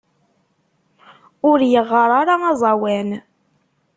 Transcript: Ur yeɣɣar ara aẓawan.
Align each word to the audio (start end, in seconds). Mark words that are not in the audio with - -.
Ur 1.49 1.59
yeɣɣar 1.71 2.09
ara 2.21 2.35
aẓawan. 2.51 3.09